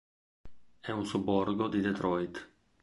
[0.79, 2.49] È un sobborgo di Detroit.